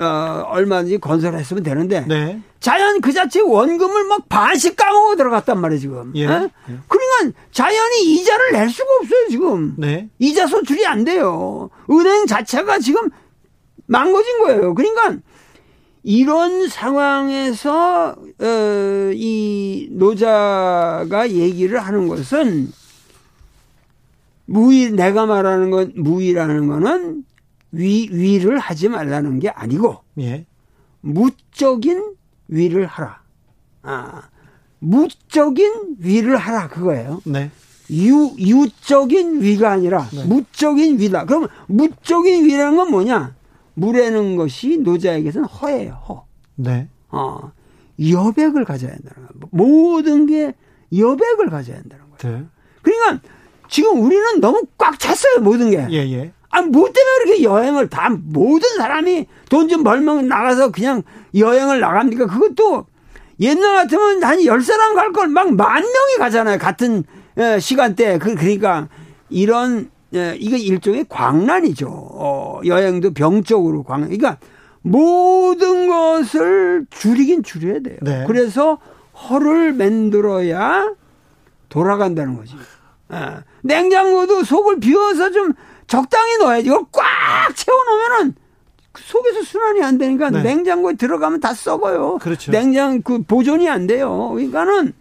[0.00, 2.40] 어, 얼마든지 건설했으면 되는데 네.
[2.58, 6.12] 자연 그 자체 원금을 막 반씩 까먹어 들어갔단 말이에요 지금.
[6.14, 6.26] 예.
[6.26, 6.50] 어?
[6.70, 6.78] 예.
[6.88, 9.74] 그러니까 자연이 이자를 낼 수가 없어요 지금.
[9.76, 10.08] 네.
[10.18, 11.68] 이자 소출이 안 돼요.
[11.90, 13.10] 은행 자체가 지금
[13.86, 14.74] 망가진 거예요.
[14.74, 15.16] 그러니까
[16.02, 22.72] 이런 상황에서 어, 이 노자가 얘기를 하는 것은
[24.46, 27.24] 무위 내가 말하는 건 무위라는 거는
[27.72, 30.46] 위, 위를 하지 말라는 게 아니고, 예.
[31.00, 32.14] 무적인
[32.48, 33.20] 위를 하라.
[33.82, 34.22] 아,
[34.80, 37.20] 무적인 위를 하라 그거예요.
[37.24, 37.50] 네.
[37.90, 40.24] 유, 유적인 위가 아니라 네.
[40.24, 41.24] 무적인 위다.
[41.24, 43.34] 그러면 무적인 위라는 건 뭐냐?
[43.74, 46.26] 물에는 것이 노자에게서는 허예요, 허.
[46.56, 46.88] 네.
[47.08, 47.52] 어,
[48.00, 49.48] 여백을 가져야 한다는 거야.
[49.50, 50.54] 모든 게
[50.96, 52.38] 여백을 가져야 한다는 거예요.
[52.38, 52.44] 네.
[52.82, 53.28] 그러니까
[53.68, 55.86] 지금 우리는 너무 꽉 찼어요, 모든 게.
[55.90, 56.32] 예, 예.
[56.50, 61.02] 아, 뭐 때문에 그렇게 여행을 다 모든 사람이 돈 좀 벌면 나가서 그냥
[61.34, 62.26] 여행을 나갑니까?
[62.26, 62.86] 그것도
[63.40, 66.58] 옛날 같으면 한 열 사람 갈 걸 막 만 명이 가잖아요.
[66.58, 67.04] 같은
[67.60, 68.18] 시간대.
[68.18, 68.88] 그, 그러니까
[69.30, 71.86] 이런, 이거 일종의 광란이죠.
[71.88, 74.08] 어, 여행도 병적으로 광란.
[74.10, 74.38] 그러니까
[74.82, 77.96] 모든 것을 줄이긴 줄여야 돼요.
[78.02, 78.24] 네.
[78.26, 78.78] 그래서
[79.28, 80.92] 허를 만들어야
[81.68, 82.56] 돌아간다는 거지.
[83.10, 83.42] 어.
[83.62, 85.52] 냉장고도 속을 비워서 좀
[85.86, 86.66] 적당히 넣어야지.
[86.68, 87.04] 이걸 꽉
[87.54, 88.34] 채워놓으면은
[88.96, 90.42] 속에서 순환이 안 되니까 네.
[90.42, 92.18] 냉장고에 들어가면 다 썩어요.
[92.20, 92.50] 그렇죠.
[92.52, 94.30] 냉장 그 보존이 안 돼요.
[94.34, 94.92] 그러니까는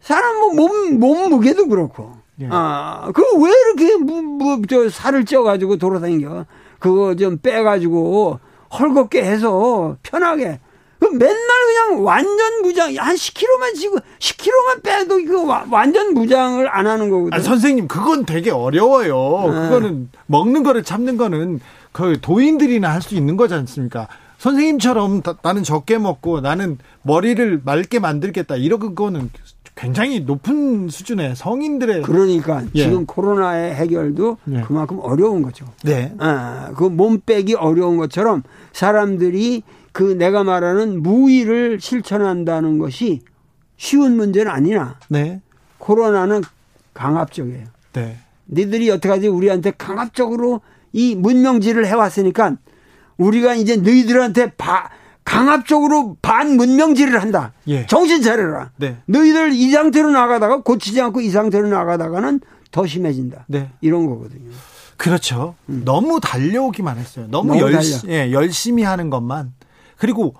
[0.00, 2.12] 사람 뭐몸 몸무게도 그렇고.
[2.40, 2.48] 예.
[2.50, 6.46] 아, 그 왜 이렇게 뭐, 뭐, 저 살을 쪄 가지고 돌아다니겨?
[6.78, 8.40] 그거 좀 빼 가지고
[8.72, 10.69] 헐겁게 해서 편하게 그
[11.18, 17.36] 맨날 그냥 완전 무장 한 10kg만 지고 10kg만 빼도 그 완전 무장을 안 하는 거거든요.
[17.36, 19.52] 아, 선생님 그건 되게 어려워요.
[19.52, 19.60] 네.
[19.68, 21.60] 그거는 먹는 거를 참는 거는
[21.92, 24.08] 그 도인들이나 할 수 있는 거지 않습니까?
[24.38, 29.30] 선생님처럼 다, 나는 적게 먹고 나는 머리를 맑게 만들겠다 이런 거는
[29.74, 32.82] 굉장히 높은 수준의 성인들의 그러니까 예.
[32.84, 34.60] 지금 코로나의 해결도 예.
[34.62, 35.66] 그만큼 어려운 거죠.
[35.84, 36.12] 네.
[36.18, 38.42] 아, 그 몸 빼기 어려운 것처럼
[38.72, 43.20] 사람들이 그 내가 말하는 무의를 실천한다는 것이
[43.76, 45.40] 쉬운 문제는 아니나 네.
[45.78, 46.42] 코로나는
[46.94, 47.66] 강압적이에요.
[47.94, 48.18] 네.
[48.48, 50.60] 니들이 여태까지 우리한테 강압적으로
[50.92, 52.56] 이 문명질을 해왔으니까
[53.16, 54.90] 우리가 이제 너희들한테 바,
[55.24, 57.52] 강압적으로 반문명질을 한다.
[57.68, 57.86] 예.
[57.86, 58.70] 정신 차려라.
[58.76, 58.96] 네.
[59.06, 63.44] 너희들 이 상태로 나가다가 고치지 않고 이 상태로 나가다가는 더 심해진다.
[63.48, 63.70] 네.
[63.80, 64.50] 이런 거거든요.
[64.96, 65.54] 그렇죠.
[65.68, 65.82] 음.
[65.84, 67.26] 너무 달려오기만 했어요.
[67.30, 69.54] 너무, 너무 열시, 예, 열심히 하는 것만.
[70.00, 70.34] 그리고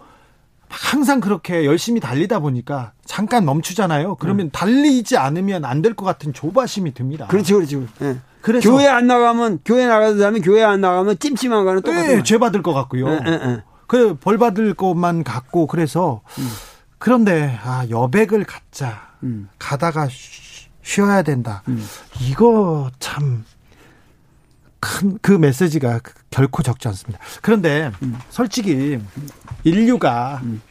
[0.69, 4.15] 항상 그렇게 열심히 달리다 보니까 잠깐 멈추잖아요.
[4.17, 4.51] 그러면 음.
[4.51, 7.27] 달리지 않으면 안 될 것 같은 조바심이 듭니다.
[7.27, 7.85] 그렇죠, 그렇죠.
[8.03, 8.17] 예.
[8.41, 12.19] 그래서 교회 안 나가면 교회 나가서 다음에 교회 안 나가면 찜찜한 거는 똑같아요.
[12.19, 13.09] 예, 죄 받을 것 같고요.
[13.11, 13.63] 예, 예, 예.
[13.87, 16.49] 그벌 받을 것만 같고 그래서 음.
[16.99, 19.49] 그런데 아 여백을 갖자 음.
[19.59, 20.09] 가다가
[20.83, 21.63] 쉬 어야 된다.
[21.69, 21.85] 음.
[22.21, 23.45] 이거 참
[24.81, 27.23] 큰 그 메시지가 결코 적지 않습니다.
[27.43, 28.17] 그런데 음.
[28.31, 28.99] 솔직히
[29.65, 30.63] 인류가 음.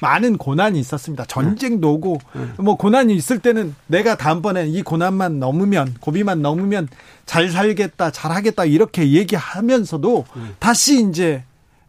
[0.00, 1.24] 많은 고난이 있었습니다.
[1.24, 2.48] 전쟁도 오고 네.
[2.58, 6.88] 뭐 고난이 있을 때는 내가 다음번에 이 고난만 넘으면 고비만 넘으면
[7.24, 10.42] 잘 살겠다, 잘 하겠다 이렇게 얘기하면서도 네.
[10.58, 11.44] 다시 이제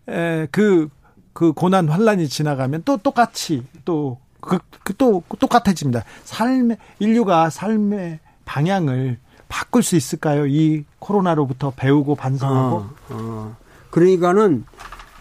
[0.06, 0.90] 그그
[1.34, 6.04] 그 고난 환란이 지나가면 또 똑같이 또 그, 그, 또, 똑같아집니다.
[6.24, 9.18] 삶의, 인류가 삶의 방향을
[9.50, 10.46] 바꿀 수 있을까요?
[10.48, 12.76] 이 코로나로부터 배우고 반성하고?
[12.76, 13.56] 어, 어.
[13.90, 14.66] 그러니까는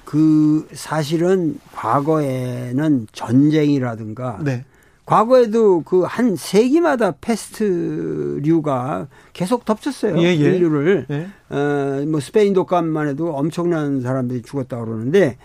[0.05, 4.65] 그 사실은 과거에는 전쟁이라든가 네.
[5.05, 10.19] 과거에도 그 한 세기마다 패스트류가 계속 덮쳤어요.
[10.19, 10.35] 예, 예.
[10.35, 11.07] 인류를.
[11.11, 11.29] 예.
[11.49, 15.37] 어, 뭐 스페인 독감만 해도 엄청난 사람들이 죽었다 그러는데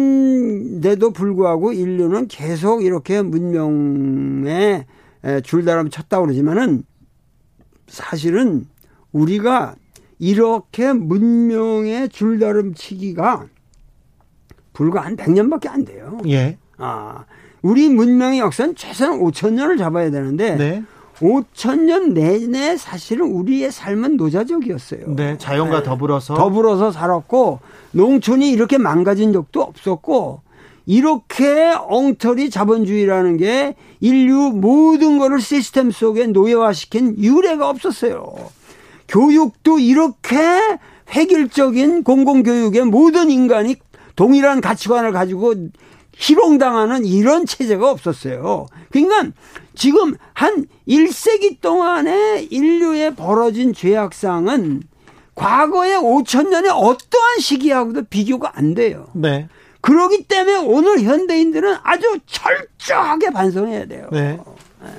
[0.00, 4.86] 그러한데도 불구하고 인류는 계속 이렇게 문명에
[5.42, 6.84] 줄다름 쳤다 그러지만은
[7.88, 8.66] 사실은
[9.12, 9.74] 우리가
[10.18, 13.46] 이렇게 문명의 줄다름치기가
[14.72, 16.18] 불과 한 100년밖에 안 돼요.
[16.28, 16.58] 예.
[16.78, 17.24] 아,
[17.62, 20.84] 우리 문명의 역사는 최소한 5천 년을 잡아야 되는데 네.
[21.18, 25.14] 5천 년 내내 사실은 우리의 삶은 노자적이었어요.
[25.16, 25.82] 네, 자연과 네.
[25.82, 27.60] 더불어서 더불어서 살았고
[27.92, 30.40] 농촌이 이렇게 망가진 적도 없었고
[30.90, 38.34] 이렇게 엉터리 자본주의라는 게 인류 모든 것을 시스템 속에 노예화시킨 유례가 없었어요.
[39.06, 40.36] 교육도 이렇게
[41.14, 43.76] 획일적인 공공교육에 모든 인간이
[44.16, 45.54] 동일한 가치관을 가지고
[46.12, 48.66] 희롱당하는 이런 체제가 없었어요.
[48.90, 49.30] 그러니까
[49.76, 54.82] 지금 한 1세기 동안에 인류에 벌어진 죄악상은
[55.36, 59.06] 과거의 5천 년의 어떠한 시기하고도 비교가 안 돼요.
[59.14, 59.46] 네.
[59.80, 64.08] 그러기 때문에 오늘 현대인들은 아주 철저하게 반성해야 돼요.
[64.12, 64.38] 네.
[64.82, 64.90] 네.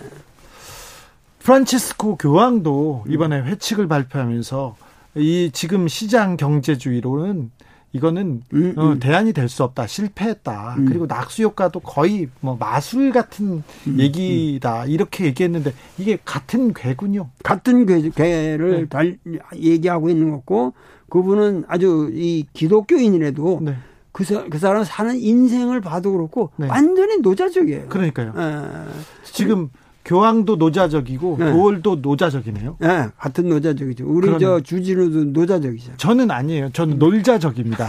[1.39, 4.76] 프란치스코 교황도 이번에 회칙을 발표하면서
[5.15, 7.52] 이 지금 시장 경제주의로는
[7.94, 9.00] 이거는 음, 어, 음.
[9.00, 10.86] 대안이 될 수 없다 실패했다 음.
[10.86, 14.89] 그리고 낙수 효과도 거의 뭐 마술 같은 음, 얘기다 음.
[14.89, 18.86] 이렇게 얘기했는데 이게 같은 괴군요 같은 괴, 괴를 네.
[18.88, 19.17] 달,
[19.56, 20.74] 얘기하고 있는 거고
[21.10, 23.76] 그분은 아주 이 기독교인이라도 네.
[24.12, 26.67] 그, 그 사람 사는 인생을 봐도 그렇고 네.
[26.67, 27.88] 완전히 노자적이에요.
[27.88, 28.34] 그러니까요.
[28.38, 28.91] 에.
[29.24, 29.69] 지금
[30.04, 31.52] 교황도 노자적이고 네.
[31.52, 32.78] 도월도 노자적이네요.
[32.80, 34.06] 네, 같은 노자적이죠.
[34.08, 34.39] 우리.
[34.39, 35.93] 저 주진우도 노자적이죠.
[35.97, 36.71] 저는 아니에요.
[36.71, 37.86] 저는 놀자적입니다.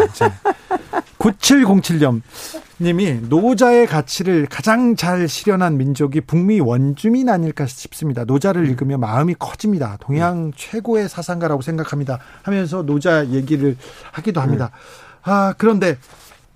[1.18, 2.20] 9707점
[2.80, 8.24] 님이 노자의 가치를 가장 잘 실현한 민족이 북미 원주민 아닐까 싶습니다.
[8.24, 9.96] 노자를 읽으면 마음이 커집니다.
[10.00, 10.56] 동양 네.
[10.56, 12.18] 최고의 사상가라고 생각합니다.
[12.42, 13.76] 하면서 노자 얘기를
[14.10, 14.70] 하기도 합니다.
[14.72, 15.11] 네.
[15.22, 15.98] 아, 그런데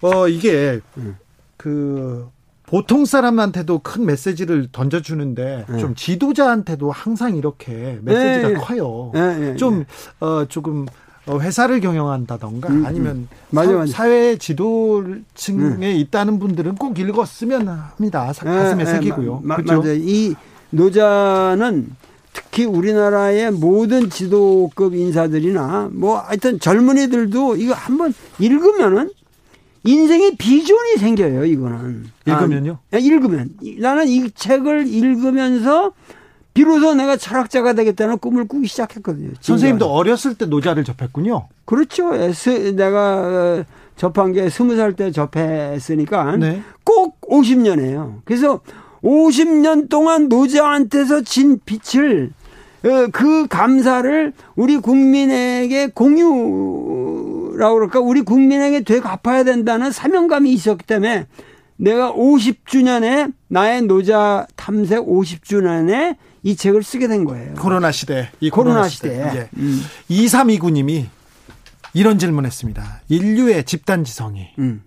[0.02, 1.12] 어 이게 네.
[1.56, 2.28] 그
[2.66, 5.78] 보통 사람한테도 큰 메시지를 던져주는데 네.
[5.78, 8.54] 좀 지도자한테도 항상 이렇게 메시지가 네.
[8.54, 9.10] 커요.
[9.14, 9.86] 네, 네 좀, 네.
[10.20, 10.86] 어, 조금
[11.26, 12.86] 어, 회사를 경영한다던가 음, 음.
[12.86, 13.92] 아니면 맞아, 맞아.
[13.92, 15.94] 사회 지도층에 네.
[15.96, 18.32] 있다는 분들은 꼭 읽었으면 합니다.
[18.32, 19.40] 가슴에 새기고요.
[19.42, 19.80] 마, 그렇죠?
[19.82, 19.94] 맞아요.
[19.94, 20.34] 이
[20.70, 21.90] 노자는
[22.32, 29.10] 특히 우리나라의 모든 지도급 인사들이나 뭐 하여튼 젊은이들도 이거 한번 읽으면은
[29.84, 32.06] 인생의 비전이 생겨요, 이거는.
[32.26, 32.78] 읽으면요?
[32.92, 33.50] 아, 읽으면.
[33.78, 35.92] 나는 이 책을 읽으면서
[36.54, 39.30] 비로소 내가 철학자가 되겠다는 꿈을 꾸기 시작했거든요.
[39.40, 41.48] 선생님도 어렸을 때 노자를 접했군요.
[41.66, 42.10] 그렇죠.
[42.74, 43.20] 내가
[43.60, 43.64] 어,
[43.96, 46.62] 접한 게 스무 살 때 접했으니까 네.
[46.82, 48.20] 꼭 50년이에요.
[48.24, 48.60] 그래서
[49.04, 52.32] 50년 동안 노자한테서 진 빛을
[52.84, 57.25] 어, 그 감사를 우리 국민에게 공유
[57.56, 61.26] 라고 그럴까 우리 국민에게 되갚아야 된다는 사명감이 있었기 때문에
[61.76, 67.54] 내가 50주년에 나의 노자 탐색 50주년에 이 책을 쓰게 된 거예요.
[67.54, 68.30] 코로나 시대.
[68.40, 69.08] 이 코로나, 코로나 시대.
[69.08, 69.38] 시대.
[69.38, 69.48] 예.
[69.56, 69.80] 음.
[70.10, 71.06] 2329님이
[71.92, 73.02] 이런 질문했습니다.
[73.08, 74.82] 인류의 집단지성이 음.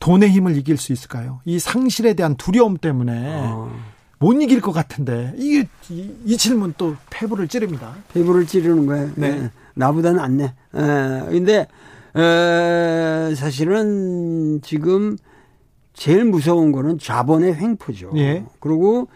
[0.00, 1.40] 돈의 힘을 이길 수 있을까요?
[1.44, 3.74] 이 상실에 대한 두려움 때문에 어.
[4.18, 7.94] 못 이길 것 같은데 이게 이, 이 질문 또 폐부를 찌릅니다.
[8.12, 9.10] 폐부를 찌르는 거예요.
[9.16, 9.30] 네.
[9.30, 9.50] 네.
[9.76, 10.44] 나보다는 안 내.
[10.44, 11.30] 에, 예.
[11.30, 11.68] 근데
[12.16, 15.16] 에, 사실은 지금
[15.92, 18.12] 제일 무서운 거는 자본의 횡포죠.
[18.16, 18.44] 예.
[18.60, 19.08] 그리고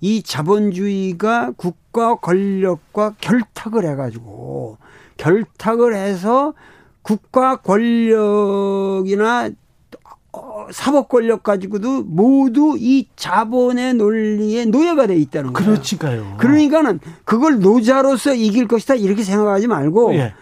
[0.00, 4.78] 이 자본주의가 국가 권력과 결탁을 해가지고
[5.16, 6.54] 결탁을 해서
[7.02, 9.50] 국가 권력이나 어,
[10.72, 15.70] 사법 권력 가지고도 모두 이 자본의 논리에 노예가 돼 있다는 거예요.
[15.70, 16.36] 그렇지가요.
[16.38, 20.34] 그러니까는 그걸 노자로서 이길 것이다 이렇게 생각하지 말고 예.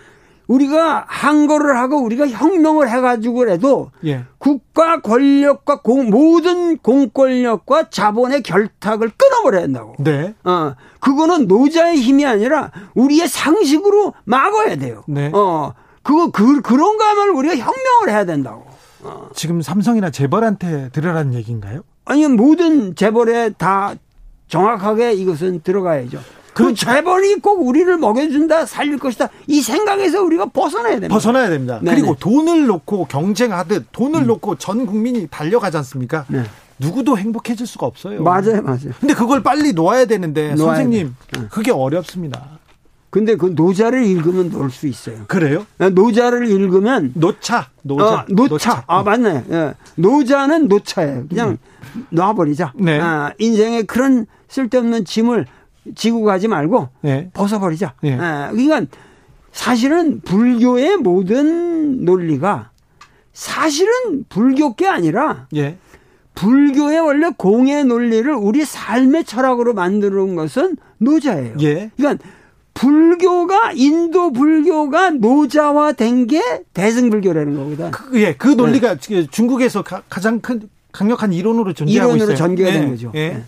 [0.47, 4.25] 우리가 항거를 하고 우리가 혁명을 해가지고라도 예.
[4.39, 9.95] 국가 권력과 공, 모든 공권력과 자본의 결탁을 끊어버려야 한다고.
[9.99, 10.35] 네.
[10.45, 15.05] 어, 그거는 노자의 힘이 아니라 우리의 상식으로 막아야 돼요.
[15.07, 15.31] 네.
[15.33, 18.72] 어, 그거 그 그런 거야말로 우리가 혁명을 해야 된다고.
[19.03, 19.29] 어.
[19.35, 21.83] 지금 삼성이나 재벌한테 들으라는 얘기인가요?
[22.05, 23.95] 아니 모든 재벌에 다
[24.49, 26.19] 정확하게 이것은 들어가야죠.
[26.53, 29.31] 그, 그 재벌이 꼭 우리를 먹여준다, 살릴 것이다.
[29.47, 31.15] 이 생각에서 우리가 벗어나야 됩니다.
[31.15, 31.81] 벗어나야 됩니다.
[31.83, 31.97] 네네.
[31.97, 34.27] 그리고 돈을 놓고 경쟁하듯 돈을 음.
[34.27, 36.27] 놓고 전 국민이 달려가지 않습니까?
[36.29, 36.43] 네.
[36.79, 38.23] 누구도 행복해질 수가 없어요.
[38.23, 38.91] 맞아요, 맞아요.
[39.01, 41.41] 근데 그걸 빨리 놓아야 되는데 놓아야 선생님, 돼.
[41.49, 42.59] 그게 어렵습니다.
[43.13, 45.27] 근데 그 노자를 읽으면 놓을 수 있어요.
[45.29, 45.67] 그래요?
[45.77, 48.49] 네, 노자를 읽으면 노차, 노자, 어, 노차.
[48.49, 48.85] 노차.
[48.87, 49.45] 아 맞네.
[49.51, 49.75] 예.
[49.97, 51.27] 노자는 노차예요.
[51.29, 51.59] 그냥
[51.95, 52.07] 음.
[52.09, 52.73] 놔버리자.
[52.75, 52.99] 네.
[52.99, 55.45] 아, 인생에 그런 쓸데없는 짐을
[55.95, 57.29] 지고 가지 말고 네.
[57.35, 57.93] 벗어버리자.
[58.03, 58.17] 네.
[58.19, 58.87] 아, 그러니까
[59.53, 62.71] 사실은 불교의 모든 논리가
[63.35, 65.77] 사실은 불교께 아니라 예.
[66.35, 71.57] 불교의 원래 공의 논리를 우리 삶의 철학으로 만드는 것은 노자예요.
[71.61, 71.91] 예.
[71.95, 72.25] 그러니까
[72.75, 77.91] 불교가 인도 불교가 노자화된 게 대승불교라는 거거든.
[77.91, 79.27] 그, 예, 그 논리가 네.
[79.31, 82.37] 중국에서 가, 장 큰 강력한 이론으로 존재하고 이론으로 있어요.
[82.37, 83.13] 전개가 된 예, 거죠.
[83.15, 83.29] 예.
[83.31, 83.45] 네.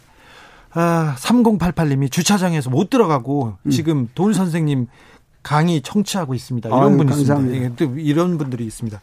[0.72, 3.70] 아, 3088님이 주차장에서 못 들어가고 음.
[3.70, 4.88] 지금 돌 선생님
[5.42, 6.68] 강의 청취하고 있습니다.
[6.70, 7.56] 이런 아유, 분이 감사합니다.
[7.56, 7.76] 있습니다.
[7.76, 9.00] 또 이런 분들이 있습니다.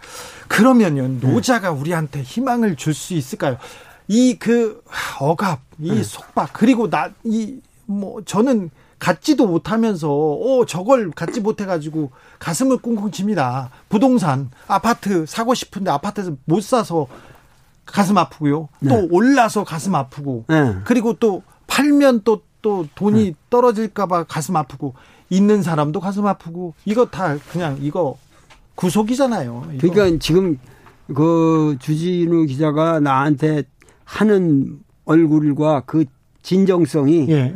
[0.48, 1.28] 그러면요, 네.
[1.32, 3.58] 노자가 우리한테 희망을 줄 수 있을까요?
[4.08, 4.84] 이 그
[5.20, 6.04] 억압, 이 네.
[6.04, 13.10] 속박, 그리고 나, 이, 뭐, 저는 갖지도 못하면서, 어, 저걸 갖지 못해 가지고 가슴을 꽁꽁
[13.10, 13.72] 칩니다.
[13.90, 17.08] 부동산, 아파트 사고 싶은데 아파트에서 못 사서
[17.84, 18.70] 가슴 아프고요.
[18.88, 19.08] 또 네.
[19.10, 20.46] 올라서 가슴 아프고.
[20.48, 20.76] 네.
[20.84, 23.34] 그리고 또 팔면 또, 또 돈이 네.
[23.50, 24.94] 떨어질까 봐 가슴 아프고,
[25.32, 28.18] 있는 사람도 가슴 아프고, 이거 다 그냥 이거
[28.76, 29.70] 구속이잖아요.
[29.74, 29.88] 이거.
[29.94, 30.60] 그러니까 지금
[31.08, 33.64] 그 주진우 기자가 나한테
[34.04, 36.06] 하는 얼굴과 그
[36.44, 37.56] 진정성이 예.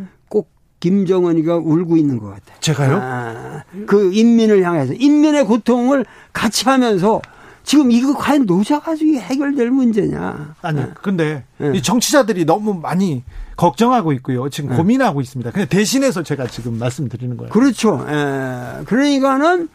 [0.85, 2.57] 꼭 김정은이가 울고 있는 것 같아요.
[2.59, 2.99] 제가요?
[3.01, 7.21] 아, 그 인민을 향해서 인민의 고통을 같이 하면서
[7.63, 10.55] 지금 이거 과연 노자 가지고 해결될 문제냐?
[10.61, 10.89] 아니, 네.
[11.01, 11.71] 근데 네.
[11.73, 13.23] 이 정치자들이 너무 많이
[13.57, 14.49] 걱정하고 있고요.
[14.49, 14.75] 지금 네.
[14.75, 15.51] 고민하고 있습니다.
[15.51, 17.51] 그냥 대신해서 제가 지금 말씀드리는 거예요.
[17.51, 18.05] 그렇죠.
[18.07, 19.69] 에, 그러니까는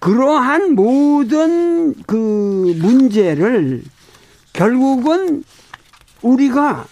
[0.00, 3.84] 그러한 모든 그 문제를
[4.52, 5.44] 결국은
[6.22, 6.86] 우리가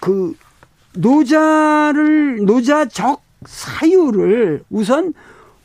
[0.00, 0.34] 그
[0.96, 5.14] 노자를 노자적 사유를 우선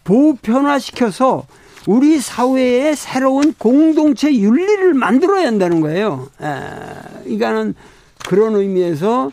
[0.03, 1.45] 보편화시켜서
[1.87, 6.27] 우리 사회의 새로운 공동체 윤리를 만들어야 한다는 거예요.
[6.41, 7.75] 에, 그러니까는
[8.27, 9.31] 그런 의미에서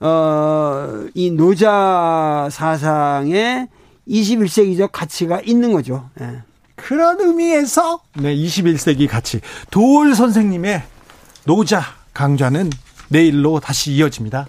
[0.00, 3.68] 어, 이 노자 사상에
[4.08, 6.10] 21세기적 가치가 있는 거죠.
[6.20, 6.42] 예.
[6.74, 9.40] 그런 의미에서 네, 21세기 가치.
[9.70, 10.82] 도울 선생님의
[11.44, 11.80] 노자
[12.12, 12.70] 강좌는
[13.08, 14.46] 내일로 다시 이어집니다.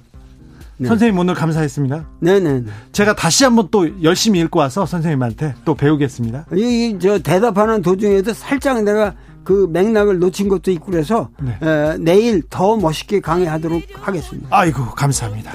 [0.77, 0.88] 네.
[0.88, 2.05] 선생님 오늘 감사했습니다.
[2.19, 2.63] 네네.
[2.91, 6.45] 제가 다시 한번 또 열심히 읽고 와서 선생님한테 또 배우겠습니다.
[6.53, 9.13] 이, 저 대답하는 도중에도 살짝 내가
[9.45, 11.57] 그 맥락을 놓친 것도 있고 그래서 네.
[11.61, 14.47] 에, 내일 더 멋있게 강의하도록 하겠습니다.
[14.51, 15.51] 아이고 감사합니다.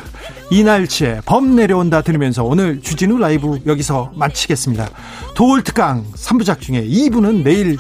[0.51, 4.89] 이날치에 범 내려온다 들으면서 오늘 주진우 라이브 여기서 마치겠습니다.
[5.35, 7.77] 도올특강 3부작 중에 2부는 내일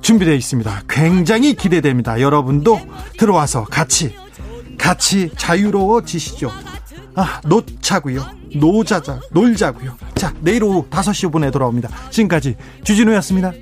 [0.00, 0.82] 준비되어 있습니다.
[0.88, 2.20] 굉장히 기대됩니다.
[2.20, 2.80] 여러분도
[3.18, 4.14] 들어와서 같이
[4.78, 6.50] 같이 자유로워지시죠.
[7.18, 8.24] 아, 놓자고요.
[8.54, 9.96] 노자자, 놀자고요.
[10.14, 11.88] 자, 내일 오후 5시 5분에 돌아옵니다.
[12.10, 12.54] 지금까지
[12.84, 13.52] 주진우였습니다.